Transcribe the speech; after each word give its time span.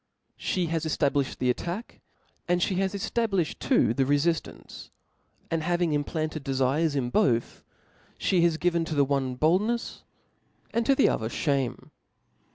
She 0.39 0.65
has 0.65 0.83
cflabliflied 0.83 1.37
the 1.37 1.51
attack* 1.51 1.99
and 2.47 2.59
ftie 2.59 2.77
has 2.77 2.95
cftablUhed 2.95 3.59
too 3.59 3.93
the 3.93 4.03
rcfiftance; 4.03 4.89
and 5.51 5.61
having 5.61 5.93
implanted 5.93 6.43
dcfircs 6.43 6.95
in 6.95 7.11
both, 7.11 7.63
flic 8.19 8.41
has 8.41 8.57
given 8.57 8.83
to 8.85 8.95
the 8.95 9.05
one 9.05 9.37
boldnefs, 9.37 10.01
and 10.71 10.87
to 10.87 10.95
the 10.95 11.07
other 11.07 11.29
fljanie. 11.29 11.91